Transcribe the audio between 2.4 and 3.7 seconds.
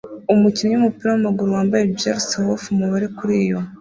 wuth umubare"" kuriyo